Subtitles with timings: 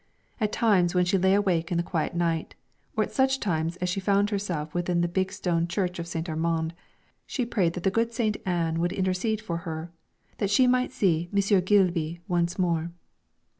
[0.39, 2.55] At times when she lay awake in the quiet night,
[2.97, 6.27] or at such times as she found herself within the big stone church of St.
[6.27, 6.73] Armand,
[7.27, 8.35] she prayed that the good St.
[8.43, 9.91] Anne would intercede for her,
[10.39, 12.89] that she might see 'Monsieur Geelby' once more.